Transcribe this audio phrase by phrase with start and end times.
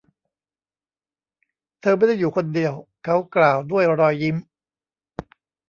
[1.81, 4.35] เธอไม่ได้อยู่คนเดียว เขากล่าวด้วยรอยยิ้ม